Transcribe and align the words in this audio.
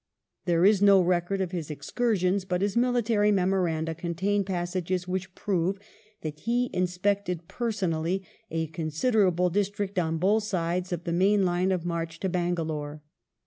There 0.45 0.65
is 0.65 0.81
no 0.81 0.99
record 0.99 1.41
of 1.41 1.51
his 1.51 1.69
excursions, 1.69 2.43
but 2.43 2.63
his 2.63 2.75
military 2.75 3.31
memoranda 3.31 3.93
contain 3.93 4.43
passages 4.43 5.07
which 5.07 5.35
prove 5.35 5.77
that 6.21 6.39
he 6.39 6.71
inspected 6.73 7.47
personally 7.47 8.25
a 8.49 8.65
considerable 8.65 9.51
district 9.51 9.99
on 9.99 10.17
both 10.17 10.41
sides 10.41 10.91
of 10.91 11.03
the 11.03 11.13
main 11.13 11.45
line 11.45 11.71
of 11.71 11.85
march 11.85 12.19
to 12.21 12.29
Bangalore. 12.29 13.03